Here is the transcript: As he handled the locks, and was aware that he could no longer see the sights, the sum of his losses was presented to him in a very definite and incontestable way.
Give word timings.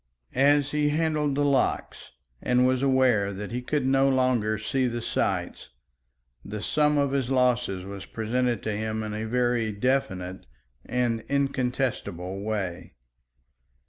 As 0.33 0.71
he 0.71 0.89
handled 0.89 1.35
the 1.35 1.45
locks, 1.45 2.09
and 2.41 2.65
was 2.65 2.81
aware 2.81 3.31
that 3.33 3.51
he 3.51 3.61
could 3.61 3.85
no 3.85 4.09
longer 4.09 4.57
see 4.57 4.87
the 4.87 4.99
sights, 4.99 5.69
the 6.43 6.59
sum 6.59 6.97
of 6.97 7.11
his 7.11 7.29
losses 7.29 7.85
was 7.85 8.07
presented 8.07 8.63
to 8.63 8.71
him 8.71 9.03
in 9.03 9.13
a 9.13 9.27
very 9.27 9.71
definite 9.71 10.47
and 10.85 11.23
incontestable 11.29 12.41
way. 12.43 12.95